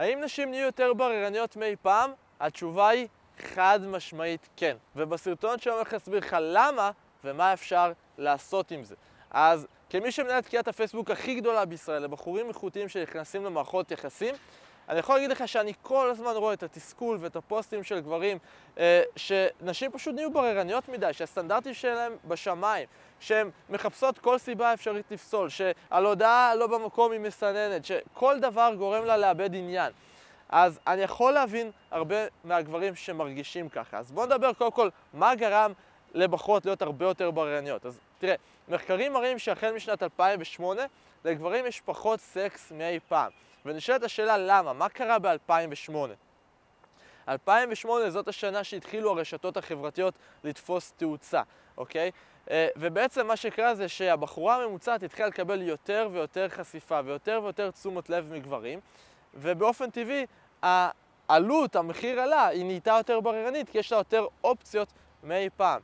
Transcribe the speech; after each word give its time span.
האם 0.00 0.20
נשים 0.20 0.50
נהיו 0.50 0.66
יותר 0.66 0.92
בררניות 0.94 1.56
מאי 1.56 1.76
פעם? 1.82 2.10
התשובה 2.40 2.88
היא 2.88 3.08
חד 3.38 3.80
משמעית 3.86 4.48
כן. 4.56 4.76
ובסרטון 4.96 5.58
שאני 5.58 5.74
הולך 5.74 5.92
להסביר 5.92 6.18
לך 6.18 6.36
למה 6.40 6.90
ומה 7.24 7.52
אפשר 7.52 7.92
לעשות 8.18 8.70
עם 8.70 8.84
זה. 8.84 8.94
אז 9.30 9.66
כמי 9.90 10.12
שמנהל 10.12 10.38
את 10.38 10.48
קהילת 10.48 10.68
הפייסבוק 10.68 11.10
הכי 11.10 11.34
גדולה 11.34 11.64
בישראל, 11.64 12.02
לבחורים 12.02 12.48
איכותיים 12.48 12.88
שנכנסים 12.88 13.44
למערכות 13.44 13.90
יחסים, 13.90 14.34
אני 14.90 14.98
יכול 14.98 15.14
להגיד 15.14 15.30
לך 15.30 15.48
שאני 15.48 15.72
כל 15.82 16.10
הזמן 16.10 16.32
רואה 16.36 16.52
את 16.52 16.62
התסכול 16.62 17.18
ואת 17.20 17.36
הפוסטים 17.36 17.82
של 17.82 18.00
גברים, 18.00 18.38
אה, 18.78 19.02
שנשים 19.16 19.90
פשוט 19.90 20.14
נהיו 20.14 20.32
בררניות 20.32 20.88
מדי, 20.88 21.12
שהסטנדרטים 21.12 21.74
שלהם 21.74 22.16
בשמיים, 22.24 22.86
שהן 23.20 23.50
מחפשות 23.68 24.18
כל 24.18 24.38
סיבה 24.38 24.74
אפשרית 24.74 25.10
לפסול, 25.10 25.48
שעל 25.48 26.06
הודעה 26.06 26.54
לא 26.54 26.66
במקום 26.66 27.12
היא 27.12 27.20
מסננת, 27.20 27.84
שכל 27.84 28.38
דבר 28.40 28.74
גורם 28.78 29.04
לה 29.04 29.16
לאבד 29.16 29.54
עניין. 29.54 29.92
אז 30.48 30.80
אני 30.86 31.02
יכול 31.02 31.32
להבין 31.32 31.70
הרבה 31.90 32.16
מהגברים 32.44 32.94
שמרגישים 32.94 33.68
ככה. 33.68 33.98
אז 33.98 34.12
בואו 34.12 34.26
נדבר 34.26 34.52
קודם 34.52 34.70
כל 34.72 34.88
מה 35.12 35.34
גרם 35.34 35.72
לבחורות 36.14 36.66
להיות 36.66 36.82
הרבה 36.82 37.04
יותר 37.04 37.30
בררניות. 37.30 37.86
אז 37.86 38.00
תראה, 38.18 38.34
מחקרים 38.68 39.12
מראים 39.12 39.38
שהחל 39.38 39.72
משנת 39.72 40.02
2008 40.02 40.82
לגברים 41.24 41.66
יש 41.66 41.80
פחות 41.80 42.20
סקס 42.20 42.72
מאי 42.72 42.98
פעם. 43.08 43.30
ונשאלת 43.64 44.02
השאלה 44.02 44.38
למה, 44.38 44.72
מה 44.72 44.88
קרה 44.88 45.18
ב-2008? 45.18 45.94
2008 47.28 48.10
זאת 48.10 48.28
השנה 48.28 48.64
שהתחילו 48.64 49.10
הרשתות 49.10 49.56
החברתיות 49.56 50.14
לתפוס 50.44 50.92
תאוצה, 50.96 51.42
אוקיי? 51.76 52.10
אה, 52.50 52.68
ובעצם 52.76 53.26
מה 53.26 53.36
שקרה 53.36 53.74
זה 53.74 53.88
שהבחורה 53.88 54.56
הממוצעת 54.56 55.02
התחילה 55.02 55.28
לקבל 55.28 55.62
יותר 55.62 56.08
ויותר 56.12 56.48
חשיפה 56.48 57.00
ויותר 57.04 57.40
ויותר 57.42 57.70
תשומת 57.70 58.10
לב 58.10 58.32
מגברים, 58.32 58.80
ובאופן 59.34 59.90
טבעי 59.90 60.26
העלות, 60.62 61.76
המחיר 61.76 62.20
עלה, 62.20 62.46
היא 62.46 62.64
נהייתה 62.64 62.94
יותר 62.98 63.20
בררנית 63.20 63.68
כי 63.68 63.78
יש 63.78 63.92
לה 63.92 63.98
יותר 63.98 64.26
אופציות 64.44 64.88
מאי 65.22 65.48
פעם. 65.56 65.80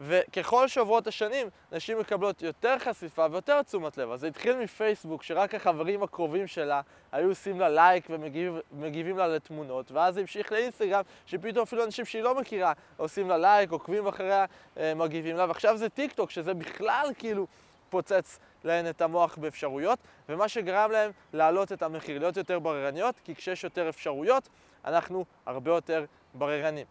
וככל 0.00 0.68
שעוברות 0.68 1.06
השנים, 1.06 1.48
נשים 1.72 1.98
מקבלות 1.98 2.42
יותר 2.42 2.78
חשיפה 2.78 3.26
ויותר 3.30 3.62
תשומת 3.62 3.98
לב. 3.98 4.10
אז 4.10 4.20
זה 4.20 4.26
התחיל 4.26 4.56
מפייסבוק, 4.56 5.22
שרק 5.22 5.54
החברים 5.54 6.02
הקרובים 6.02 6.46
שלה 6.46 6.80
היו 7.12 7.28
עושים 7.28 7.60
לה 7.60 7.68
לייק 7.68 8.06
ומגיבים 8.10 9.18
לה 9.18 9.28
לתמונות, 9.28 9.92
ואז 9.92 10.14
זה 10.14 10.20
המשיך 10.20 10.52
לאינסטגרם, 10.52 11.02
שפתאום 11.26 11.62
אפילו 11.62 11.84
אנשים 11.84 12.04
שהיא 12.04 12.22
לא 12.22 12.34
מכירה 12.40 12.72
עושים 12.96 13.28
לה 13.28 13.38
לייק, 13.38 13.70
עוקבים 13.70 14.06
אחריה, 14.06 14.44
אה, 14.76 14.94
מגיבים 14.94 15.36
לה, 15.36 15.44
ועכשיו 15.48 15.76
זה 15.76 15.88
טיק 15.88 16.12
טוק, 16.12 16.30
שזה 16.30 16.54
בכלל 16.54 17.10
כאילו 17.18 17.46
פוצץ 17.90 18.38
להן 18.64 18.88
את 18.88 19.02
המוח 19.02 19.36
באפשרויות, 19.36 19.98
ומה 20.28 20.48
שגרם 20.48 20.90
להן 20.90 21.10
להעלות 21.32 21.72
את 21.72 21.82
המחיר, 21.82 22.18
להיות 22.18 22.36
יותר 22.36 22.58
בררניות, 22.58 23.20
כי 23.24 23.34
כשיש 23.34 23.64
יותר 23.64 23.88
אפשרויות, 23.88 24.48
אנחנו 24.84 25.24
הרבה 25.46 25.70
יותר 25.70 26.04
בררנים. 26.34 26.86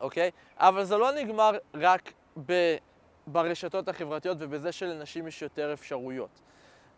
אוקיי? 0.00 0.30
אבל 0.56 0.84
זה 0.84 0.96
לא 0.96 1.12
נגמר 1.12 1.50
רק 1.74 2.12
ב, 2.46 2.76
ברשתות 3.26 3.88
החברתיות 3.88 4.36
ובזה 4.40 4.72
שלנשים 4.72 5.26
יש 5.26 5.42
יותר 5.42 5.72
אפשרויות. 5.72 6.40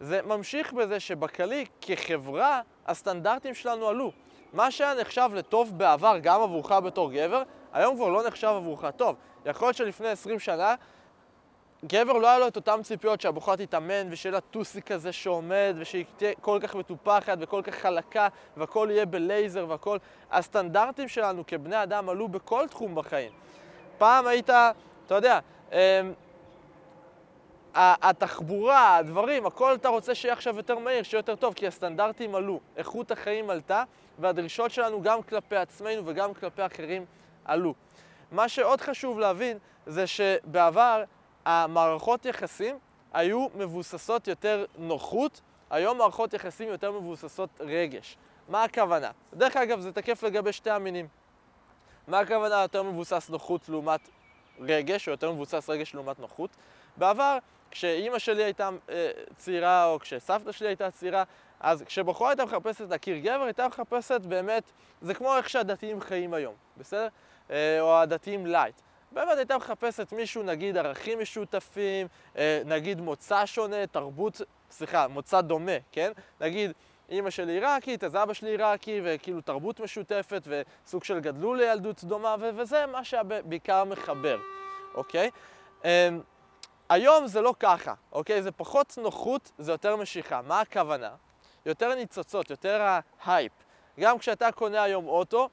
זה 0.01 0.23
ממשיך 0.23 0.73
בזה 0.73 1.01
שבכללי, 1.01 1.65
כחברה, 1.81 2.61
הסטנדרטים 2.87 3.55
שלנו 3.55 3.89
עלו. 3.89 4.13
מה 4.53 4.71
שהיה 4.71 4.95
נחשב 4.95 5.31
לטוב 5.35 5.79
בעבר, 5.79 6.19
גם 6.23 6.41
עבורך 6.41 6.73
בתור 6.73 7.13
גבר, 7.13 7.43
היום 7.73 7.97
כבר 7.97 8.09
לא 8.09 8.27
נחשב 8.27 8.49
עבורך 8.49 8.85
טוב. 8.97 9.17
יכול 9.47 9.69
להיות 9.69 9.77
שלפני 9.77 10.09
20 10.09 10.39
שנה, 10.39 10.75
גבר 11.85 12.13
לא 12.13 12.29
היה 12.29 12.39
לו 12.39 12.49
את 12.49 12.57
אותן 12.57 12.83
ציפיות 12.83 13.21
שהבחורה 13.21 13.57
תתאמן 13.57 14.09
ושיהיה 14.11 14.33
לה 14.33 14.41
טוסי 14.41 14.83
כזה 14.83 15.13
שעומד 15.13 15.75
ושהיא 15.79 16.05
תהיה 16.17 16.33
כל 16.41 16.59
כך 16.63 16.75
מטופחת 16.75 17.39
וכל 17.41 17.63
כך 17.65 17.75
חלקה 17.75 18.29
והכל 18.57 18.89
יהיה 18.91 19.07
בלייזר 19.07 19.67
והכל. 19.69 19.99
הסטנדרטים 20.31 21.09
שלנו 21.09 21.47
כבני 21.47 21.83
אדם 21.83 22.09
עלו 22.09 22.29
בכל 22.29 22.67
תחום 22.71 22.95
בחיים. 22.95 23.33
פעם 23.99 24.27
היית 24.27 24.51
אתה 25.07 25.15
יודע, 25.15 25.39
אמ, 25.73 25.79
התחבורה, 27.75 28.97
הדברים, 28.97 29.47
הכל 29.47 29.75
אתה 29.75 29.89
רוצה 29.89 30.15
שיהיה 30.15 30.35
עכשיו 30.35 30.57
יותר 30.57 30.79
מהיר, 30.79 31.03
שיהיה 31.03 31.19
יותר 31.19 31.37
טוב, 31.37 31.55
כי 31.55 31.67
הסטנדרטים 31.67 32.35
עלו, 32.35 32.61
איכות 32.77 33.11
החיים 33.11 33.51
עלתה, 33.51 33.83
והדרישות 34.19 34.71
שלנו 34.71 35.03
גם 35.03 35.23
כלפי 35.23 35.57
עצמנו 35.57 36.03
וגם 36.05 36.35
כלפי 36.35 36.67
אחרים 36.67 37.05
עלו. 37.45 37.75
מה 38.33 38.49
שעוד 38.49 38.81
חשוב 38.81 39.19
להבין 39.19 39.59
זה 39.87 40.07
שבעבר 40.07 41.05
המערכות 41.45 42.27
יחסים 42.27 42.79
היו 43.13 43.47
מבוססות 43.55 44.29
יותר 44.29 44.65
נוחות, 44.79 45.41
היום 45.71 45.99
מערכות 45.99 46.35
יחסים 46.35 46.69
יותר 46.69 46.93
מבוססות 46.93 47.51
רגש. 47.61 48.17
מה 48.49 48.65
הכוונה? 48.65 49.11
דרך 49.35 49.57
אגב, 49.57 49.81
זה 49.81 49.93
תקף 49.93 50.23
לגבי 50.23 50.53
שתי 50.53 50.71
המינים. 50.71 51.09
מה 52.09 52.19
הכוונה 52.19 52.63
יותר 52.63 52.83
מבוסס 52.83 53.31
נוחות 53.31 53.69
לעומת 53.69 54.09
רגש, 54.69 55.09
או 55.09 55.13
יותר 55.13 55.33
מבוסס 55.33 55.71
רגש 55.71 55.95
לעומת 55.95 56.19
נוחות. 56.21 56.51
בעבר, 56.97 57.39
כשאימא 57.71 58.19
שלי 58.19 58.45
הייתה 58.45 58.71
אה, 58.91 59.11
צעירה, 59.37 59.87
או 59.87 59.99
כשסבתא 60.01 60.53
שלי 60.53 60.69
הייתה 60.69 60.91
צעירה, 60.91 61.25
אז 61.61 61.83
כשבחורה 61.83 62.31
הייתה 62.31 62.45
מחפשת 62.45 62.91
להכיר 62.91 63.19
גבר, 63.19 63.43
הייתה 63.43 63.69
מחפשת 63.69 64.21
באמת, 64.21 64.63
זה 65.03 65.15
כמו 65.15 65.37
איך 65.37 65.49
שהדתיים 65.49 66.01
חיים 66.01 66.35
היום, 66.35 66.55
בסדר? 66.77 67.09
אה, 67.51 67.81
או 67.81 67.99
הדתיים 67.99 68.47
לייט. 68.47 68.75
באמת 69.13 69.37
הייתה 69.37 69.57
מחפשת 69.57 70.13
מישהו, 70.13 70.43
נגיד 70.43 70.77
ערכים 70.77 71.21
משותפים, 71.21 72.07
אה, 72.37 72.63
נגיד 72.65 73.01
מוצא 73.01 73.47
שונה, 73.47 73.87
תרבות, 73.87 74.41
סליחה, 74.71 75.09
מוצא 75.09 75.41
דומה, 75.41 75.73
כן? 75.93 76.13
נגיד 76.41 76.73
אימא 77.09 77.31
שלי 77.31 77.53
עיראקית, 77.53 78.05
אז 78.05 78.17
אבא 78.17 78.33
שלי 78.33 78.51
עיראקי, 78.51 79.01
וכאילו 79.05 79.41
תרבות 79.41 79.81
משותפת, 79.81 80.43
וסוג 80.47 81.05
של 81.05 81.21
גדלו 81.21 81.55
לילדות 81.55 82.05
דומה, 82.05 82.37
ו- 82.41 82.51
וזה 82.57 82.87
מה 82.87 83.05
שבעיקר 83.05 83.85
מחבר, 83.85 84.39
אוקיי? 84.95 85.31
Um, 85.83 85.85
היום 86.89 87.27
זה 87.27 87.41
לא 87.41 87.55
ככה, 87.61 87.95
אוקיי? 88.13 88.43
זה 88.43 88.53
פחות 88.53 88.99
נוחות, 89.03 89.53
זה 89.59 89.73
יותר 89.73 89.97
משיכה. 89.97 90.41
מה 90.43 90.61
הכוונה? 90.61 91.11
יותר 91.67 91.95
ניצוצות, 91.95 92.51
יותר 92.51 92.99
ההייפ. 93.23 93.53
גם 94.01 94.19
כשאתה 94.19 94.53
קונה 94.53 94.83
היום 94.83 95.09
אוטו, 95.09 95.49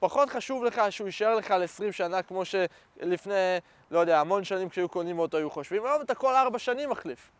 פחות 0.00 0.30
חשוב 0.30 0.64
לך 0.64 0.80
שהוא 0.90 1.06
יישאר 1.06 1.34
לך 1.34 1.50
ל-20 1.50 1.92
שנה 1.92 2.22
כמו 2.22 2.42
שלפני, 2.44 3.34
לא 3.90 3.98
יודע, 3.98 4.20
המון 4.20 4.44
שנים 4.44 4.68
כשהיו 4.68 4.88
קונים 4.88 5.18
אוטו 5.18 5.36
היו 5.36 5.50
חושבים, 5.50 5.86
היום 5.86 6.02
אתה 6.02 6.14
כל 6.14 6.34
4 6.34 6.58
שנים 6.58 6.90
מחליף. 6.90 7.30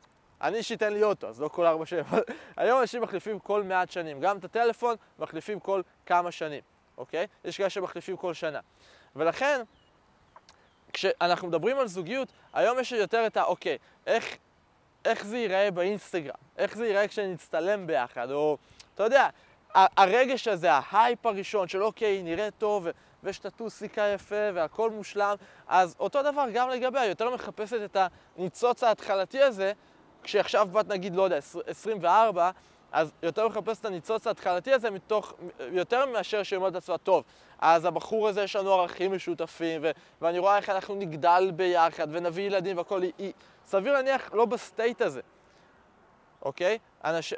אני 0.42 0.58
אישית 0.58 0.82
אין 0.82 0.92
לי 0.92 1.02
אוטו, 1.02 1.28
אז 1.28 1.40
לא 1.40 1.48
כל 1.48 1.66
ארבע 1.66 1.86
שנים, 1.86 2.04
אבל 2.10 2.22
היום 2.56 2.80
אנשים 2.80 3.02
מחליפים 3.02 3.38
כל 3.38 3.62
מעט 3.62 3.90
שנים. 3.90 4.20
גם 4.20 4.38
את 4.38 4.44
הטלפון 4.44 4.96
מחליפים 5.18 5.60
כל 5.60 5.82
כמה 6.06 6.32
שנים, 6.32 6.60
אוקיי? 6.98 7.26
יש 7.44 7.56
כאלה 7.56 7.70
שמחליפים 7.70 8.16
כל 8.16 8.34
שנה. 8.34 8.60
ולכן, 9.16 9.62
כשאנחנו 10.92 11.48
מדברים 11.48 11.78
על 11.78 11.86
זוגיות, 11.88 12.28
היום 12.52 12.78
יש 12.78 12.92
יותר 12.92 13.26
את 13.26 13.36
ה... 13.36 13.44
אוקיי, 13.44 13.78
איך, 14.06 14.36
איך 15.04 15.26
זה 15.26 15.38
ייראה 15.38 15.70
באינסטגרם? 15.70 16.34
איך 16.58 16.76
זה 16.76 16.86
ייראה 16.86 17.08
כשנצטלם 17.08 17.86
ביחד? 17.86 18.30
או, 18.30 18.58
אתה 18.94 19.02
יודע, 19.02 19.28
הרגש 19.74 20.48
הזה, 20.48 20.72
ההייפ 20.72 21.26
הראשון 21.26 21.68
של 21.68 21.82
אוקיי, 21.82 22.22
נראה 22.22 22.48
טוב, 22.50 22.86
ויש 23.22 23.38
את 23.38 23.46
הטוסיקה 23.46 24.02
יפה 24.02 24.50
והכל 24.54 24.90
מושלם, 24.90 25.34
אז 25.68 25.96
אותו 26.00 26.22
דבר 26.22 26.46
גם 26.52 26.70
לגביה, 26.70 27.06
יותר 27.06 27.34
מחפשת 27.34 27.80
את 27.84 27.96
הניצוץ 28.36 28.82
ההתחלתי 28.82 29.42
הזה, 29.42 29.72
כשעכשיו 30.26 30.68
בת 30.72 30.88
נגיד, 30.88 31.14
לא 31.14 31.22
יודע, 31.22 31.38
24, 31.66 32.50
אז 32.92 33.12
יותר 33.22 33.48
מחפש 33.48 33.80
את 33.80 33.84
הניצוץ 33.84 34.26
ההתחלתי 34.26 34.72
הזה 34.72 34.90
מתוך, 34.90 35.34
יותר 35.72 36.06
מאשר 36.06 36.42
שהיא 36.42 36.56
אומרת 36.56 36.74
לעצמה, 36.74 36.98
טוב, 36.98 37.24
אז 37.58 37.84
הבחור 37.84 38.28
הזה 38.28 38.42
יש 38.42 38.56
לנו 38.56 38.72
ערכים 38.72 39.12
משותפים, 39.12 39.80
ו- 39.84 39.90
ואני 40.20 40.38
רואה 40.38 40.56
איך 40.56 40.70
אנחנו 40.70 40.94
נגדל 40.94 41.50
ביחד, 41.56 42.06
ונביא 42.10 42.46
ילדים 42.46 42.76
והכל, 42.76 43.02
היא, 43.02 43.12
היא 43.18 43.32
סביר 43.66 43.92
להניח 43.92 44.30
לא 44.32 44.44
ב 44.44 44.54
state 44.54 45.02
הזה, 45.02 45.20
אוקיי? 46.42 46.78
אנש... 47.04 47.34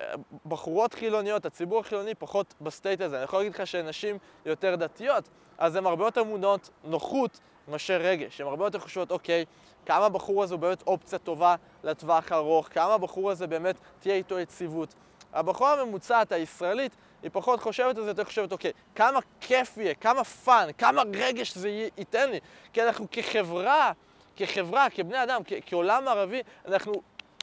בחורות 0.46 0.94
חילוניות, 0.94 1.46
הציבור 1.46 1.80
החילוני 1.80 2.14
פחות 2.14 2.54
ב 2.60 2.67
state 2.67 3.00
הזה. 3.00 3.16
אני 3.16 3.24
יכול 3.24 3.38
להגיד 3.38 3.54
לך 3.54 3.66
שנשים 3.66 4.18
יותר 4.46 4.74
דתיות, 4.74 5.28
אז 5.58 5.76
הן 5.76 5.86
הרבה 5.86 6.04
יותר 6.04 6.24
מונעות 6.24 6.70
נוחות 6.84 7.40
מאשר 7.68 8.00
רגש. 8.02 8.40
הן 8.40 8.46
הרבה 8.46 8.66
יותר 8.66 8.78
חושבות, 8.78 9.10
אוקיי, 9.10 9.44
כמה 9.86 10.06
הבחור 10.06 10.42
הזה 10.42 10.54
הוא 10.54 10.60
באמת 10.60 10.82
אופציה 10.86 11.18
טובה 11.18 11.54
לטווח 11.84 12.32
הארוך, 12.32 12.68
כמה 12.72 12.94
הבחור 12.94 13.30
הזה 13.30 13.46
באמת 13.46 13.76
תהיה 14.00 14.14
איתו 14.14 14.38
יציבות. 14.38 14.94
הבחורה 15.32 15.80
הממוצעת 15.80 16.32
הישראלית, 16.32 16.92
היא 17.22 17.30
פחות 17.32 17.60
חושבת 17.60 17.98
על 17.98 18.04
זה, 18.04 18.10
יותר 18.10 18.24
חושבת, 18.24 18.52
אוקיי, 18.52 18.72
כמה 18.94 19.20
כיף 19.40 19.76
יהיה, 19.76 19.94
כמה 19.94 20.24
fun, 20.24 20.68
כמה 20.78 21.02
רגש 21.14 21.54
זה 21.54 21.68
ייתן 21.96 22.30
לי. 22.30 22.40
כי 22.72 22.82
אנחנו 22.82 23.06
כחברה, 23.10 23.92
כחברה, 24.36 24.90
כבני 24.90 25.22
אדם, 25.22 25.40
כעולם 25.66 26.08
ערבי, 26.08 26.42
אנחנו 26.68 26.92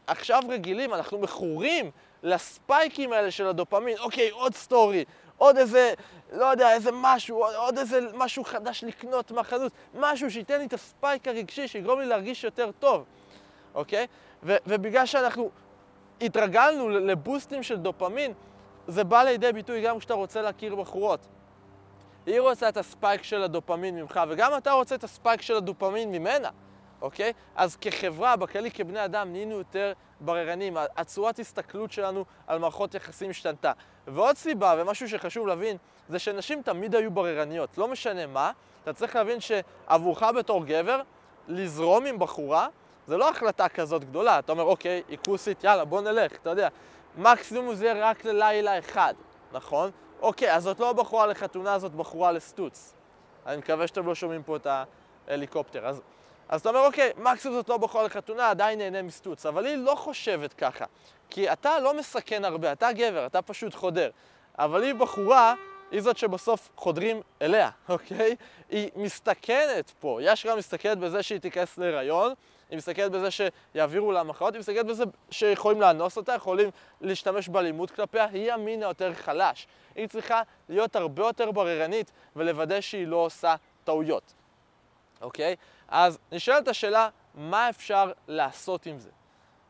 עכשיו 0.07 0.41
רגילים, 0.49 0.93
אנחנו 0.93 1.19
מכורים 1.19 1.91
לספייקים 2.23 3.13
האלה 3.13 3.31
של 3.31 3.47
הדופמין. 3.47 3.97
אוקיי, 3.97 4.29
עוד 4.29 4.53
סטורי, 4.53 5.05
עוד 5.37 5.57
איזה, 5.57 5.93
לא 6.31 6.45
יודע, 6.45 6.73
איזה 6.73 6.89
משהו, 6.93 7.45
עוד 7.45 7.77
איזה 7.77 7.99
משהו 8.13 8.43
חדש 8.43 8.83
לקנות 8.83 9.31
מהחנות, 9.31 9.71
משהו 9.93 10.31
שייתן 10.31 10.59
לי 10.59 10.65
את 10.65 10.73
הספייק 10.73 11.27
הרגשי, 11.27 11.67
שיגרום 11.67 11.99
לי 11.99 12.05
להרגיש 12.05 12.43
יותר 12.43 12.71
טוב, 12.79 13.05
אוקיי? 13.75 14.07
ו- 14.43 14.57
ובגלל 14.67 15.05
שאנחנו 15.05 15.49
התרגלנו 16.21 16.89
לבוסטים 16.89 17.63
של 17.63 17.77
דופמין, 17.77 18.33
זה 18.87 19.03
בא 19.03 19.23
לידי 19.23 19.53
ביטוי 19.53 19.81
גם 19.81 19.99
כשאתה 19.99 20.13
רוצה 20.13 20.41
להכיר 20.41 20.75
בחורות. 20.75 21.19
היא 22.25 22.39
רוצה 22.39 22.69
את 22.69 22.77
הספייק 22.77 23.23
של 23.23 23.43
הדופמין 23.43 23.95
ממך, 23.95 24.19
וגם 24.29 24.57
אתה 24.57 24.71
רוצה 24.71 24.95
את 24.95 25.03
הספייק 25.03 25.41
של 25.41 25.55
הדופמין 25.55 26.11
ממנה, 26.11 26.49
אוקיי? 27.01 27.33
אז 27.55 27.75
כחברה, 27.81 28.35
בכללי 28.35 28.71
כבני 28.71 29.05
אדם, 29.05 29.31
נהיינו 29.31 29.57
יותר 29.57 29.93
בררנים. 30.19 30.77
הצורת 30.97 31.39
הסתכלות 31.39 31.91
שלנו 31.91 32.25
על 32.47 32.59
מערכות 32.59 32.95
יחסים 32.95 33.29
השתנתה. 33.29 33.71
ועוד 34.07 34.37
סיבה, 34.37 34.75
ומשהו 34.77 35.09
שחשוב 35.09 35.47
להבין, 35.47 35.77
זה 36.09 36.19
שנשים 36.19 36.61
תמיד 36.61 36.95
היו 36.95 37.11
בררניות. 37.11 37.77
לא 37.77 37.87
משנה 37.87 38.25
מה, 38.25 38.51
אתה 38.83 38.93
צריך 38.93 39.15
להבין 39.15 39.39
שעבורך 39.39 40.23
בתור 40.23 40.65
גבר, 40.65 41.01
לזרום 41.47 42.05
עם 42.05 42.19
בחורה, 42.19 42.67
זה 43.07 43.17
לא 43.17 43.29
החלטה 43.29 43.69
כזאת 43.69 44.03
גדולה. 44.03 44.39
אתה 44.39 44.51
אומר, 44.51 44.63
אוקיי, 44.63 45.03
היא 45.07 45.17
כוסית, 45.25 45.63
יאללה, 45.63 45.85
בוא 45.85 46.01
נלך, 46.01 46.31
אתה 46.31 46.49
יודע. 46.49 46.67
מקסימום 47.17 47.75
זה 47.75 47.85
יהיה 47.85 48.09
רק 48.09 48.25
ללילה 48.25 48.79
אחד, 48.79 49.13
נכון? 49.51 49.91
אוקיי, 50.21 50.55
אז 50.55 50.63
זאת 50.63 50.79
לא 50.79 50.93
בחורה 50.93 51.27
לחתונה, 51.27 51.79
זאת 51.79 51.95
בחורה 51.95 52.31
לסטוץ. 52.31 52.93
אני 53.45 53.57
מקווה 53.57 53.87
שאתם 53.87 54.05
לא 54.05 54.15
שומעים 54.15 54.43
פה 54.43 54.55
את 54.55 54.67
ההליקופטר. 55.27 55.85
אז, 55.87 56.01
אז 56.49 56.61
אתה 56.61 56.69
אומר, 56.69 56.85
אוקיי, 56.85 57.11
מקסימום 57.17 57.57
זאת 57.57 57.69
לא 57.69 57.77
בחורה 57.77 58.03
לחתונה, 58.03 58.49
עדיין 58.49 58.79
נהנה 58.79 59.01
מסטוץ. 59.01 59.45
אבל 59.45 59.65
היא 59.65 59.75
לא 59.75 59.95
חושבת 59.95 60.53
ככה. 60.53 60.85
כי 61.29 61.51
אתה 61.51 61.79
לא 61.79 61.97
מסכן 61.97 62.45
הרבה, 62.45 62.71
אתה 62.71 62.93
גבר, 62.93 63.25
אתה 63.25 63.41
פשוט 63.41 63.75
חודר. 63.75 64.09
אבל 64.59 64.83
היא 64.83 64.93
בחורה, 64.93 65.53
היא 65.91 66.01
זאת 66.01 66.17
שבסוף 66.17 66.69
חודרים 66.75 67.21
אליה, 67.41 67.69
אוקיי? 67.89 68.35
היא 68.69 68.89
מסתכנת 68.95 69.91
פה. 69.99 70.19
היא 70.19 70.33
אשכרה 70.33 70.55
מסתכנת 70.55 70.97
בזה 70.97 71.23
שהיא 71.23 71.39
תיכנס 71.39 71.77
להיריון, 71.77 72.33
היא 72.69 72.77
מסתכלת 72.77 73.11
בזה 73.11 73.27
שיעבירו 73.31 74.11
לה 74.11 74.23
מחאות, 74.23 74.53
היא 74.53 74.59
מסתכלת 74.59 74.85
בזה 74.85 75.03
שיכולים 75.31 75.81
לאנוס 75.81 76.17
אותה, 76.17 76.33
יכולים 76.33 76.69
להשתמש 77.01 77.49
באלימות 77.49 77.91
כלפיה, 77.91 78.25
היא 78.25 78.53
המין 78.53 78.83
היותר 78.83 79.13
חלש. 79.13 79.67
היא 79.95 80.07
צריכה 80.07 80.41
להיות 80.69 80.95
הרבה 80.95 81.23
יותר 81.23 81.51
בררנית 81.51 82.11
ולוודא 82.35 82.81
שהיא 82.81 83.07
לא 83.07 83.15
עושה 83.15 83.55
טעויות, 83.83 84.33
אוקיי? 85.21 85.55
אז 85.87 86.17
נשאלת 86.31 86.67
השאלה, 86.67 87.09
מה 87.35 87.69
אפשר 87.69 88.11
לעשות 88.27 88.85
עם 88.85 88.99
זה? 88.99 89.09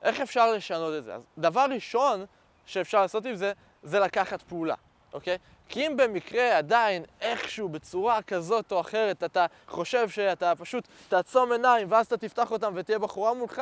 איך 0.01 0.19
אפשר 0.19 0.51
לשנות 0.51 0.93
את 0.97 1.03
זה? 1.03 1.15
אז 1.15 1.25
דבר 1.37 1.65
ראשון 1.71 2.25
שאפשר 2.65 3.01
לעשות 3.01 3.25
עם 3.25 3.35
זה, 3.35 3.53
זה 3.83 3.99
לקחת 3.99 4.41
פעולה, 4.41 4.75
אוקיי? 5.13 5.37
כי 5.69 5.87
אם 5.87 5.97
במקרה 5.97 6.57
עדיין 6.57 7.03
איכשהו 7.21 7.69
בצורה 7.69 8.21
כזאת 8.21 8.71
או 8.71 8.81
אחרת 8.81 9.23
אתה 9.23 9.45
חושב 9.67 10.09
שאתה 10.09 10.53
פשוט 10.55 10.87
תעצום 11.07 11.51
עיניים 11.51 11.91
ואז 11.91 12.05
אתה 12.05 12.17
תפתח 12.17 12.51
אותם 12.51 12.73
ותהיה 12.75 12.99
בחורה 12.99 13.33
מולך, 13.33 13.61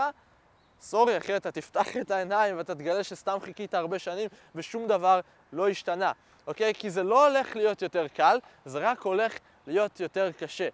סורי 0.81 1.17
אחי, 1.17 1.37
אתה 1.37 1.51
תפתח 1.51 1.97
את 1.97 2.11
העיניים 2.11 2.57
ואתה 2.57 2.75
תגלה 2.75 3.03
שסתם 3.03 3.37
חיכית 3.41 3.73
הרבה 3.73 3.99
שנים 3.99 4.29
ושום 4.55 4.87
דבר 4.87 5.19
לא 5.53 5.69
השתנה, 5.69 6.11
אוקיי? 6.47 6.73
כי 6.73 6.89
זה 6.89 7.03
לא 7.03 7.27
הולך 7.27 7.55
להיות 7.55 7.81
יותר 7.81 8.07
קל, 8.07 8.39
זה 8.65 8.79
רק 8.79 9.01
הולך 9.01 9.37
להיות 9.67 9.99
יותר 9.99 10.31
קשה, 10.31 10.67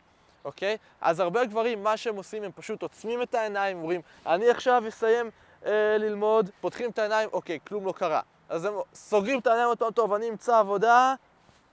אוקיי? 0.46 0.78
אז 1.02 1.20
הרבה 1.20 1.46
גברים, 1.46 1.84
מה 1.84 1.98
שהם 1.98 2.16
עושים, 2.16 2.44
הם 2.44 2.52
פשוט 2.56 2.82
עוצמים 2.82 3.22
את 3.22 3.36
העיניים, 3.36 3.78
אומרים, 3.78 4.02
אני 4.26 4.50
עכשיו 4.50 4.84
אסיים 4.88 5.30
אה, 5.66 5.98
ללמוד, 6.00 6.50
פותחים 6.62 6.90
את 6.90 7.00
העיניים, 7.00 7.30
אוקיי, 7.34 7.60
כלום 7.68 7.86
לא 7.86 7.92
קרה. 7.92 8.22
אז 8.50 8.66
הם 8.66 8.74
סוגרים 8.94 9.40
את 9.40 9.48
העיניים 9.48 9.70
אותו, 9.70 9.92
טוב, 9.92 10.14
אני 10.14 10.30
אמצא 10.30 10.60
עבודה, 10.60 11.16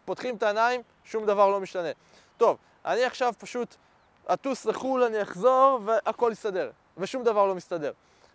פותחים 0.05 0.37
את 0.37 0.43
העיניים, 0.43 0.83
שום 1.05 1.27
דבר 1.27 1.49
לא 1.49 1.61
משתנה. 1.61 1.89
טוב, 2.37 2.57
אני 2.85 3.05
עכשיו 3.05 3.33
פשוט 3.39 3.77
אטוס 4.33 4.65
לחו"ל, 4.65 5.03
אני 5.03 5.23
אחזור, 5.23 5.81
והכל 5.85 6.29
יסתדר, 6.33 6.71
ושום 6.97 7.25
דבר 7.25 7.47
לא 7.47 7.55
מסתדר. 7.55 7.93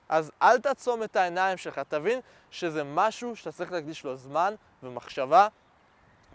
אז 0.09 0.31
אל 0.41 0.59
תעצום 0.59 1.03
את 1.03 1.15
העיניים 1.15 1.57
שלך, 1.57 1.79
תבין 1.79 2.19
שזה 2.51 2.83
משהו 2.83 3.35
שאתה 3.35 3.51
צריך 3.51 3.71
להקדיש 3.71 4.03
לו 4.03 4.15
זמן 4.15 4.53
ומחשבה 4.83 5.47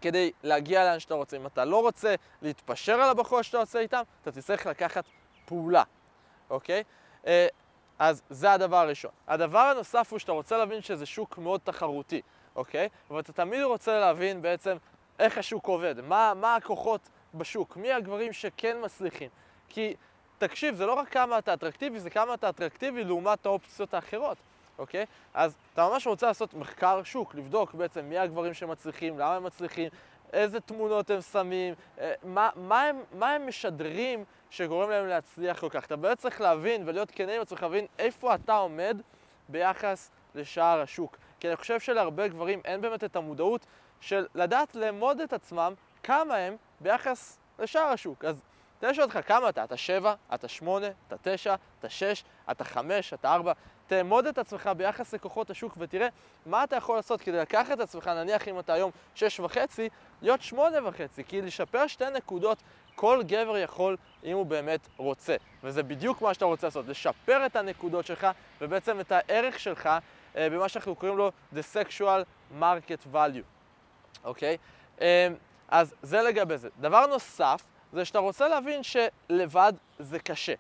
כדי 0.01 0.33
להגיע 0.43 0.85
לאן 0.85 0.99
שאתה 0.99 1.15
רוצה. 1.15 1.37
אם 1.37 1.47
אתה 1.47 1.65
לא 1.65 1.83
רוצה 1.83 2.15
להתפשר 2.43 2.93
על 2.93 3.11
הבחור 3.11 3.43
שאתה 3.43 3.59
רוצה 3.59 3.79
איתם, 3.79 4.03
אתה 4.23 4.33
תצטרך 4.33 4.67
לקחת 4.67 5.05
פעולה, 5.45 5.83
אוקיי? 6.51 6.83
אה, 7.27 7.47
אז 7.99 8.23
זה 8.31 8.53
הדבר 8.53 8.77
הראשון. 8.77 9.11
הדבר 9.29 9.59
הנוסף 9.59 10.09
הוא 10.11 10.19
שאתה 10.19 10.33
רוצה 10.33 10.59
להבין 10.59 10.83
שזה 10.83 11.07
שוק 11.07 11.39
מאוד 11.39 11.61
תחרותי, 11.65 12.21
אוקיי? 12.57 12.89
ואתה 13.11 13.33
תמיד 13.33 13.63
רוצה 13.63 13.99
להבין 14.01 14.43
בעצם 14.43 14.77
איך 15.19 15.39
השוק 15.39 15.67
עובד, 15.67 16.01
מה, 16.01 16.33
מה 16.37 16.57
הכוחות 16.57 17.01
בשוק, 17.35 17.77
מי 17.77 17.93
הגברים 17.93 18.33
שכן 18.33 18.77
מצליחים. 18.85 19.31
כי 19.69 19.95
תקשיב, 20.39 20.75
זה 20.75 20.87
לא 20.87 20.95
רק 20.95 21.09
כמה 21.09 21.39
אתה 21.39 21.55
אטרקטיבי, 21.55 22.01
זה 22.01 22.11
כמה 22.11 22.35
אתה 22.35 22.49
אטרקטיבי 22.49 23.05
לעומת 23.05 23.47
האופציות 23.47 23.95
האחרות, 23.95 24.37
אוקיי? 24.79 25.07
אז 25.35 25.57
אתה 25.73 25.89
ממש 25.89 26.07
רוצה 26.07 26.27
לעשות 26.27 26.55
מחקר 26.55 27.03
שוק, 27.03 27.35
לבדוק 27.35 27.75
בעצם 27.75 28.05
מי 28.05 28.19
הגברים 28.19 28.55
שמצליחים, 28.55 29.19
למה 29.19 29.35
הם 29.35 29.45
מצליחים, 29.45 29.89
איזה 30.33 30.61
תמונות 30.61 31.11
הם 31.11 31.21
שמים, 31.21 31.75
אה, 31.99 32.13
מה, 32.23 32.51
מה, 32.57 32.83
הם, 32.83 33.03
מה 33.13 33.31
הם 33.31 33.47
משדרים 33.47 34.25
שגורם 34.51 34.91
להם 34.91 35.07
להצליח 35.07 35.61
כל 35.61 35.69
כך. 35.69 35.85
אתה 35.85 35.97
באמת 35.97 36.19
צריך 36.19 36.41
להבין 36.41 36.83
ולהיות 36.87 37.11
כנה 37.11 37.33
עם 37.33 37.43
עצמך, 37.43 37.63
להבין 37.63 37.87
איפה 37.99 38.35
אתה 38.35 38.57
עומד 38.57 39.01
ביחס 39.49 40.11
לשער 40.35 40.81
השוק. 40.81 41.17
כי 41.41 41.49
אני 41.49 41.57
חושב 41.57 41.81
שלהרבה 41.81 42.29
גברים 42.29 42.61
אין 42.65 42.81
באמת 42.81 43.05
את 43.05 43.17
המודעות 43.17 43.67
של 44.01 44.27
לדעת 44.35 44.75
לאמוד 44.75 45.21
את 45.21 45.33
עצמם 45.33 45.75
כמה 46.03 46.35
הם 46.35 46.57
ביחס 46.81 47.39
לשער 47.59 47.89
השוק. 47.89 48.25
אז 48.25 48.43
תן 48.79 48.91
לשאול 48.91 49.05
אותך 49.05 49.19
כמה 49.27 49.49
אתה, 49.49 49.65
אתה 49.65 49.77
שבע, 49.77 50.15
אתה 50.35 50.49
שמונה, 50.49 50.87
אתה 51.09 51.17
תשע, 51.23 51.55
אתה 51.79 51.89
שש, 51.89 52.25
אתה 52.51 52.65
חמש, 52.65 53.15
אתה 53.15 53.35
ארבע. 53.35 53.53
תאמוד 53.87 54.27
את 54.27 54.39
עצמך 54.39 54.71
ביחס 54.77 55.15
לכוחות 55.15 55.51
השוק 55.51 55.75
ותראה 55.79 56.09
מה 56.47 56.65
אתה 56.65 56.77
יכול 56.77 56.97
לעשות 56.97 57.21
כדי 57.21 57.37
לקחת 57.37 57.73
את 57.73 57.81
עצמך, 57.81 58.07
נניח 58.07 58.49
אם 58.49 58.59
אתה 58.59 58.73
היום 58.73 58.91
שש 59.15 59.41
וחצי, 59.41 59.89
להיות 60.23 60.43
שמונה 60.43 60.89
וחצי, 60.89 61.25
כי 61.25 61.43
לשפר 61.43 61.87
שתי 61.87 62.05
נקודות 62.15 62.59
כל 62.95 63.23
גבר 63.27 63.59
יכול 63.59 63.97
אם 64.25 64.37
הוא 64.37 64.47
באמת 64.47 64.81
רוצה. 64.97 65.37
וזה 65.63 65.83
בדיוק 65.83 66.23
מה 66.23 66.35
שאתה 66.35 66.45
רוצה 66.45 66.67
לעשות, 66.67 66.89
לשפר 66.89 67.47
את 67.47 67.57
הנקודות 67.57 68.07
שלך 68.07 68.27
ובעצם 68.61 69.01
את 69.01 69.13
הערך 69.13 69.61
שלך 69.61 69.89
אה, 70.37 70.51
במה 70.51 70.69
שאנחנו 70.69 70.95
קוראים 70.95 71.19
לו 71.19 71.31
The 71.55 71.59
Sexual 71.75 72.25
Market 72.61 73.15
Value, 73.15 73.45
אוקיי? 74.25 74.57
אה, 75.01 75.29
אז 75.69 75.95
זה 76.03 76.23
לגבי 76.23 76.59
זה. 76.59 76.69
דבר 76.81 77.07
נוסף, 77.07 77.63
זה 77.93 78.05
שאתה 78.05 78.19
רוצה 78.19 78.49
להבין 78.49 78.81
שלבד 78.83 79.73
זה 79.99 80.19
קשה. 80.19 80.55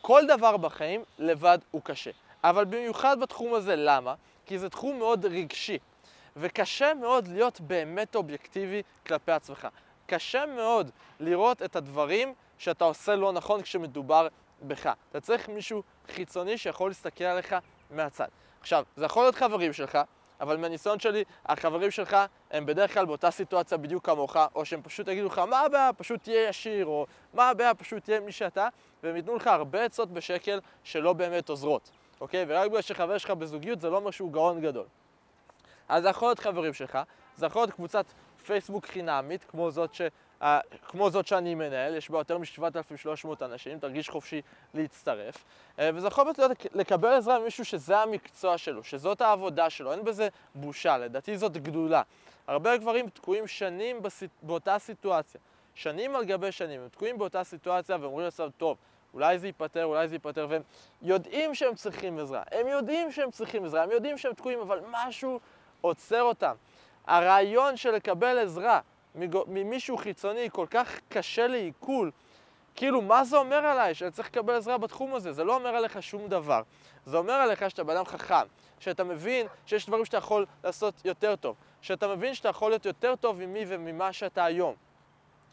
כל 0.00 0.22
דבר 0.28 0.56
בחיים 0.56 1.04
לבד 1.18 1.58
הוא 1.70 1.82
קשה. 1.84 2.10
אבל 2.44 2.64
במיוחד 2.64 3.20
בתחום 3.20 3.54
הזה, 3.54 3.76
למה? 3.76 4.14
כי 4.46 4.58
זה 4.58 4.70
תחום 4.70 4.98
מאוד 4.98 5.26
רגשי, 5.26 5.78
וקשה 6.36 6.94
מאוד 6.94 7.28
להיות 7.28 7.60
באמת 7.60 8.14
אובייקטיבי 8.16 8.82
כלפי 9.06 9.32
עצמך. 9.32 9.68
קשה 10.06 10.46
מאוד 10.46 10.90
לראות 11.20 11.62
את 11.62 11.76
הדברים 11.76 12.34
שאתה 12.58 12.84
עושה 12.84 13.16
לא 13.16 13.32
נכון 13.32 13.62
כשמדובר 13.62 14.28
בך. 14.62 14.92
אתה 15.10 15.20
צריך 15.20 15.48
מישהו 15.48 15.82
חיצוני 16.08 16.58
שיכול 16.58 16.90
להסתכל 16.90 17.24
עליך 17.24 17.54
מהצד. 17.90 18.28
עכשיו, 18.60 18.84
זה 18.96 19.04
יכול 19.04 19.22
להיות 19.22 19.34
חברים 19.34 19.72
שלך, 19.72 19.98
אבל 20.40 20.56
מהניסיון 20.56 21.00
שלי, 21.00 21.24
החברים 21.46 21.90
שלך 21.90 22.16
הם 22.50 22.66
בדרך 22.66 22.94
כלל 22.94 23.04
באותה 23.04 23.30
סיטואציה 23.30 23.78
בדיוק 23.78 24.06
כמוך, 24.06 24.36
או 24.54 24.64
שהם 24.64 24.82
פשוט 24.82 25.08
יגידו 25.08 25.26
לך, 25.26 25.38
מה 25.38 25.60
הבעיה, 25.60 25.92
פשוט 25.92 26.22
תהיה 26.22 26.48
ישיר, 26.48 26.86
או 26.86 27.06
מה 27.34 27.48
הבעיה, 27.48 27.74
פשוט 27.74 28.04
תהיה 28.04 28.20
מי 28.20 28.32
שאתה, 28.32 28.68
והם 29.02 29.16
ייתנו 29.16 29.36
לך 29.36 29.46
הרבה 29.46 29.84
עצות 29.84 30.10
בשקל 30.10 30.60
שלא 30.84 31.12
באמת 31.12 31.48
עוזרות, 31.48 31.90
אוקיי? 32.20 32.44
ורק 32.48 32.70
בגלל 32.70 32.82
שחבר 32.82 33.18
שלך 33.18 33.30
בזוגיות 33.30 33.80
זה 33.80 33.90
לא 33.90 33.96
אומר 33.96 34.10
שהוא 34.10 34.32
גאון 34.32 34.60
גדול. 34.60 34.86
אז 35.88 36.02
זה 36.02 36.08
יכול 36.08 36.28
להיות 36.28 36.38
חברים 36.38 36.74
שלך, 36.74 36.98
זה 37.36 37.46
יכול 37.46 37.62
להיות 37.62 37.72
קבוצת 37.72 38.04
פייסבוק 38.46 38.86
חינמית, 38.86 39.44
כמו 39.44 39.70
זאת, 39.70 39.94
ש, 39.94 40.00
uh, 40.42 40.44
כמו 40.88 41.10
זאת 41.10 41.26
שאני 41.26 41.54
מנהל, 41.54 41.94
יש 41.94 42.10
בה 42.10 42.18
יותר 42.18 42.38
מ-7,300 42.38 43.44
אנשים, 43.44 43.78
תרגיש 43.78 44.08
חופשי 44.08 44.42
להצטרף. 44.74 45.36
Uh, 45.76 45.80
וזה 45.94 46.06
יכול 46.06 46.24
להיות 46.38 46.66
לקבל 46.74 47.08
עזרה 47.08 47.38
ממישהו 47.38 47.64
שזה 47.64 47.98
המקצוע 47.98 48.58
שלו, 48.58 48.84
שזאת 48.84 49.20
העבודה 49.20 49.70
שלו, 49.70 49.92
אין 49.92 50.04
בזה 50.04 50.28
בושה, 50.54 50.98
לדעתי 50.98 51.38
זאת 51.38 51.56
גדולה. 51.56 52.02
הרבה 52.46 52.76
גברים 52.76 53.08
תקועים 53.08 53.46
שנים 53.46 54.02
בסיט... 54.02 54.30
באותה 54.42 54.78
סיטואציה, 54.78 55.40
שנים 55.74 56.16
על 56.16 56.24
גבי 56.24 56.52
שנים, 56.52 56.80
הם 56.80 56.88
תקועים 56.88 57.18
באותה 57.18 57.44
סיטואציה 57.44 57.96
ואומרים 58.00 58.24
לעצמם, 58.24 58.48
טוב, 58.56 58.76
אולי 59.14 59.38
זה 59.38 59.46
ייפתר, 59.46 59.84
אולי 59.84 60.08
זה 60.08 60.14
ייפתר, 60.14 60.46
והם 60.50 60.62
יודעים 61.02 61.54
שהם 61.54 61.74
צריכים 61.74 62.18
עזרה, 62.18 62.42
הם 62.50 62.66
יודעים 62.68 63.12
שהם 63.12 63.30
צריכים 63.30 63.64
עזרה, 63.64 63.82
הם 63.82 63.90
יודעים 63.90 64.18
שהם 64.18 64.32
תקועים, 64.32 64.60
אבל 64.60 64.80
משהו 64.90 65.40
עוצר 65.80 66.22
אותם. 66.22 66.54
הרעיון 67.06 67.76
של 67.76 67.90
לקבל 67.90 68.38
עזרה 68.38 68.80
ממישהו 69.46 69.96
חיצוני 69.96 70.48
כל 70.52 70.66
כך 70.70 71.00
קשה 71.08 71.46
לעיכול, 71.46 72.10
כאילו, 72.74 73.02
מה 73.02 73.24
זה 73.24 73.36
אומר 73.36 73.56
עליי 73.56 73.94
שאני 73.94 74.10
צריך 74.10 74.28
לקבל 74.28 74.54
עזרה 74.54 74.78
בתחום 74.78 75.14
הזה? 75.14 75.32
זה 75.32 75.44
לא 75.44 75.54
אומר 75.54 75.68
עליך 75.76 76.02
שום 76.02 76.28
דבר. 76.28 76.62
זה 77.06 77.16
אומר 77.16 77.32
עליך 77.32 77.70
שאתה 77.70 77.84
בן 77.84 77.96
אדם 77.96 78.04
חכם, 78.04 78.46
שאתה 78.78 79.04
מבין 79.04 79.46
שיש 79.66 79.86
דברים 79.86 80.04
שאתה 80.04 80.16
יכול 80.16 80.46
לעשות 80.64 80.94
יותר 81.04 81.36
טוב, 81.36 81.56
שאתה 81.80 82.08
מבין 82.08 82.34
שאתה 82.34 82.48
יכול 82.48 82.70
להיות 82.70 82.86
יותר 82.86 83.16
טוב 83.16 83.38
ממי 83.38 83.64
וממה 83.68 84.12
שאתה 84.12 84.44
היום, 84.44 84.74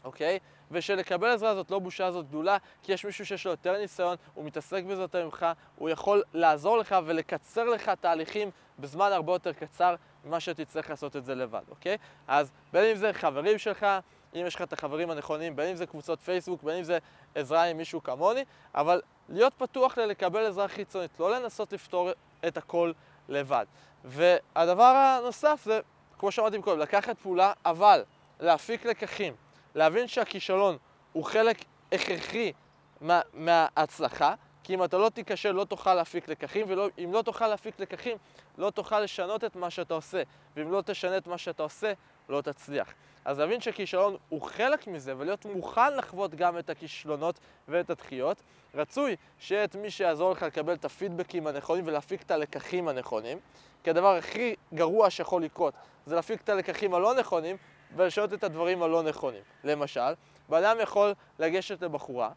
אוקיי? 0.04 0.38
ושלקבל 0.70 1.28
עזרה 1.28 1.54
זאת 1.54 1.70
לא 1.70 1.78
בושה, 1.78 2.10
זאת 2.10 2.28
גדולה, 2.28 2.56
כי 2.82 2.92
יש 2.92 3.04
מישהו 3.04 3.26
שיש 3.26 3.44
לו 3.44 3.50
יותר 3.50 3.78
ניסיון, 3.78 4.16
הוא 4.34 4.44
מתעסק 4.44 4.84
בזה 4.84 5.02
יותר 5.02 5.24
ממך, 5.24 5.46
הוא 5.76 5.90
יכול 5.90 6.22
לעזור 6.34 6.78
לך 6.78 6.96
ולקצר 7.04 7.64
לך 7.64 7.88
תהליכים 8.00 8.50
בזמן 8.78 9.12
הרבה 9.12 9.32
יותר 9.32 9.52
קצר 9.52 9.94
ממה 10.24 10.40
שתצטרך 10.40 10.90
לעשות 10.90 11.16
את 11.16 11.24
זה 11.24 11.34
לבד, 11.34 11.62
אוקיי? 11.70 11.96
אז 12.28 12.52
בין 12.72 12.84
אם 12.84 12.96
זה 12.96 13.12
חברים 13.12 13.58
שלך, 13.58 13.86
אם 14.34 14.44
יש 14.46 14.54
לך 14.54 14.62
את 14.62 14.72
החברים 14.72 15.10
הנכונים, 15.10 15.56
בין 15.56 15.68
אם 15.68 15.76
זה 15.76 15.86
קבוצות 15.86 16.20
פייסבוק, 16.20 16.62
בין 16.62 16.76
אם 16.76 16.82
זה 16.82 16.98
עזרה 17.34 17.64
עם 17.64 17.76
מישהו 17.76 18.02
כמוני, 18.02 18.44
אבל 18.74 19.00
להיות 19.28 19.54
פתוח 19.58 19.98
ללקבל 19.98 20.46
עזרה 20.46 20.68
חיצונית, 20.68 21.20
לא 21.20 21.36
לנסות 21.36 21.72
לפתור 21.72 22.10
את 22.46 22.56
הכל 22.56 22.92
לבד. 23.28 23.66
והדבר 24.04 24.84
הנוסף 24.84 25.60
זה, 25.64 25.80
כמו 26.18 26.32
שאמרתי 26.32 26.62
קודם, 26.62 26.78
לקחת 26.78 27.18
פעולה, 27.18 27.52
אבל 27.64 28.04
להפיק 28.40 28.86
לקחים, 28.86 29.34
להבין 29.78 30.08
שהכישלון 30.08 30.76
הוא 31.12 31.24
חלק 31.24 31.56
הכרחי 31.92 32.52
מה, 33.00 33.20
מההצלחה, 33.34 34.34
כי 34.64 34.74
אם 34.74 34.84
אתה 34.84 34.98
לא 34.98 35.08
תיכשל 35.08 35.52
לא 35.52 35.64
תוכל 35.64 35.94
להפיק 35.94 36.28
לקחים, 36.28 36.66
ואם 36.68 37.12
לא 37.12 37.22
תוכל 37.22 37.48
להפיק 37.48 37.80
לקחים 37.80 38.16
לא 38.58 38.70
תוכל 38.70 39.00
לשנות 39.00 39.44
את 39.44 39.56
מה 39.56 39.70
שאתה 39.70 39.94
עושה, 39.94 40.22
ואם 40.56 40.72
לא 40.72 40.82
תשנה 40.86 41.16
את 41.16 41.26
מה 41.26 41.38
שאתה 41.38 41.62
עושה 41.62 41.92
לא 42.28 42.40
תצליח. 42.40 42.94
אז 43.24 43.38
להבין 43.38 43.60
שכישלון 43.60 44.16
הוא 44.28 44.42
חלק 44.42 44.86
מזה, 44.86 45.14
ולהיות 45.18 45.44
מוכן 45.44 45.96
לחוות 45.96 46.34
גם 46.34 46.58
את 46.58 46.70
הכישלונות 46.70 47.38
ואת 47.68 47.90
הדחיות. 47.90 48.42
רצוי 48.74 49.16
שיהיה 49.38 49.64
את 49.64 49.76
מי 49.76 49.90
שיעזור 49.90 50.32
לך 50.32 50.42
לקבל 50.42 50.74
את 50.74 50.84
הפידבקים 50.84 51.46
הנכונים 51.46 51.86
ולהפיק 51.86 52.22
את 52.22 52.30
הלקחים 52.30 52.88
הנכונים, 52.88 53.38
כי 53.84 53.90
הדבר 53.90 54.16
הכי 54.16 54.54
גרוע 54.74 55.10
שיכול 55.10 55.42
לקרות 55.42 55.74
זה 56.06 56.14
להפיק 56.14 56.40
את 56.40 56.48
הלקחים 56.48 56.94
הלא 56.94 57.14
נכונים 57.14 57.56
ולשנות 57.96 58.34
את 58.34 58.44
הדברים 58.44 58.82
הלא 58.82 59.02
נכונים. 59.02 59.42
למשל, 59.64 60.12
באדם 60.48 60.76
יכול 60.80 61.14
לגשת 61.38 61.82
לבחורה 61.82 62.30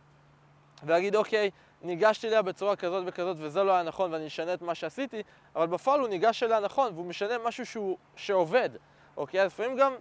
ולהגיד, 0.83 1.15
אוקיי, 1.15 1.49
ניגשתי 1.81 2.27
אליה 2.27 2.41
בצורה 2.41 2.75
כזאת 2.75 3.03
וכזאת 3.07 3.37
וזה 3.39 3.63
לא 3.63 3.71
היה 3.71 3.83
נכון 3.83 4.13
ואני 4.13 4.27
אשנה 4.27 4.53
את 4.53 4.61
מה 4.61 4.75
שעשיתי, 4.75 5.23
אבל 5.55 5.67
בפועל 5.67 5.99
הוא 5.99 6.07
ניגש 6.07 6.43
אליה 6.43 6.59
נכון 6.59 6.93
והוא 6.93 7.05
משנה 7.05 7.37
משהו 7.37 7.65
שהוא, 7.65 7.97
שעובד, 8.15 8.69
אוקיי? 9.17 9.41
אז 9.41 9.47
לפעמים 9.47 9.77
גם 9.77 9.93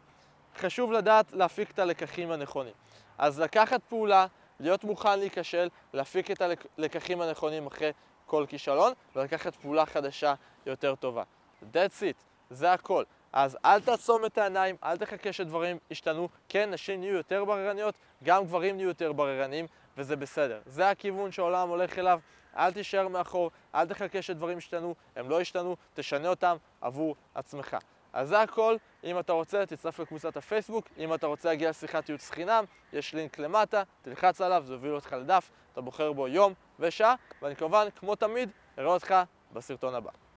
חשוב 0.56 0.92
לדעת 0.92 1.32
להפיק 1.32 1.70
את 1.70 1.78
הלקחים 1.78 2.30
הנכונים. 2.30 2.72
אז 3.18 3.40
לקחת 3.40 3.80
פעולה, 3.88 4.26
להיות 4.60 4.84
מוכן 4.84 5.18
להיכשל, 5.18 5.68
להפיק 5.92 6.30
את 6.30 6.42
הלקחים 6.78 7.20
הנכונים 7.20 7.66
אחרי 7.66 7.92
כל 8.26 8.44
כישלון 8.48 8.92
ולקחת 9.16 9.56
פעולה 9.56 9.86
חדשה 9.86 10.34
יותר 10.66 10.94
טובה. 10.94 11.22
That's 11.62 12.00
it, 12.00 12.22
זה 12.50 12.72
הכל. 12.72 13.04
אז 13.32 13.58
אל 13.64 13.80
תעצום 13.80 14.24
את 14.24 14.38
העיניים, 14.38 14.76
אל 14.84 14.96
תחכה 14.96 15.32
שדברים 15.32 15.78
ישתנו. 15.90 16.28
כן, 16.48 16.70
נשים 16.70 17.00
נהיו 17.00 17.14
יותר 17.14 17.44
בררניות, 17.44 17.94
גם 18.24 18.44
גברים 18.44 18.76
נהיו 18.76 18.88
יותר 18.88 19.12
בררנים, 19.12 19.66
וזה 19.96 20.16
בסדר. 20.16 20.60
זה 20.66 20.90
הכיוון 20.90 21.32
שהעולם 21.32 21.68
הולך 21.68 21.98
אליו, 21.98 22.20
אל 22.56 22.72
תישאר 22.72 23.08
מאחור, 23.08 23.50
אל 23.74 23.86
תחכה 23.86 24.22
שדברים 24.22 24.58
ישתנו, 24.58 24.94
הם 25.16 25.30
לא 25.30 25.40
ישתנו, 25.40 25.76
תשנה 25.94 26.28
אותם 26.28 26.56
עבור 26.80 27.16
עצמך. 27.34 27.76
אז 28.12 28.28
זה 28.28 28.40
הכל, 28.40 28.76
אם 29.04 29.18
אתה 29.18 29.32
רוצה 29.32 29.66
תצטרף 29.66 29.98
לקבוצת 29.98 30.36
הפייסבוק, 30.36 30.88
אם 30.98 31.14
אתה 31.14 31.26
רוצה 31.26 31.48
להגיע 31.48 31.70
לשיחת 31.70 32.08
ייעוץ 32.08 32.30
חינם, 32.30 32.64
יש 32.92 33.14
לינק 33.14 33.38
למטה, 33.38 33.82
תלחץ 34.02 34.40
עליו, 34.40 34.62
זה 34.66 34.72
יוביל 34.72 34.94
אותך 34.94 35.12
לדף, 35.12 35.50
אתה 35.72 35.80
בוחר 35.80 36.12
בו 36.12 36.28
יום 36.28 36.54
ושעה, 36.78 37.14
ואני 37.42 37.56
כמובן, 37.56 37.88
כמו 37.96 38.16
תמיד, 38.16 38.50
אראה 38.78 38.92
אותך 38.92 39.14
בסרטון 39.52 39.94
הבא. 39.94 40.10